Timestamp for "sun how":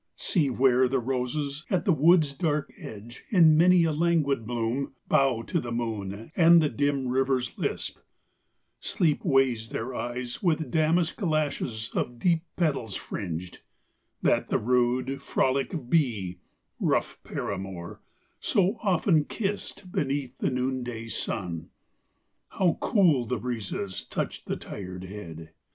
21.09-22.79